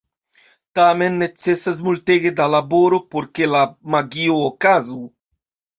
Tamen, 0.79 1.19
necesas 1.25 1.83
multege 1.89 2.33
da 2.41 2.49
laboro 2.57 3.01
por 3.13 3.31
ke 3.37 3.53
la 3.55 3.63
magio 3.97 4.45
okazu. 4.53 5.03